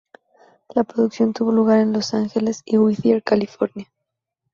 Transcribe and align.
La 0.73 0.83
producción 0.83 1.31
tuvo 1.31 1.51
lugar 1.51 1.79
en 1.79 1.93
Los 1.93 2.15
Ángeles 2.15 2.63
y 2.65 2.79
Whittier, 2.79 3.21
California. 3.21 3.85